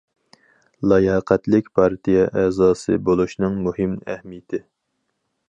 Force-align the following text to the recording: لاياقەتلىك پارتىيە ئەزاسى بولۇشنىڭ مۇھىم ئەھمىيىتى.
لاياقەتلىك 0.91 1.69
پارتىيە 1.79 2.23
ئەزاسى 2.41 2.99
بولۇشنىڭ 3.11 3.61
مۇھىم 3.69 3.95
ئەھمىيىتى. 4.09 4.63